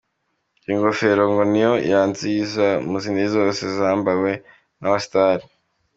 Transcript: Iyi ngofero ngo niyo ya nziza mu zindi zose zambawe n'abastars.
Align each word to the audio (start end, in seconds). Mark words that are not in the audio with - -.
Iyi 0.63 0.73
ngofero 0.77 1.23
ngo 1.31 1.43
niyo 1.51 1.73
ya 1.91 2.01
nziza 2.11 2.67
mu 2.89 2.97
zindi 3.03 3.23
zose 3.35 3.61
zambawe 3.77 4.31
n'abastars. 4.79 5.43